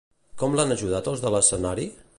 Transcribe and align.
Com 0.43 0.55
l'han 0.59 0.75
ajudat 0.77 1.11
els 1.13 1.23
de 1.27 1.35
l'escenari? 1.37 1.89